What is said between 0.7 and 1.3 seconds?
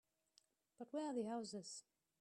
But where are the